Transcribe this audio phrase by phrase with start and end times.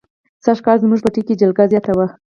[0.43, 2.07] سږ کال زموږ پټي کې جلگه زیاته وه.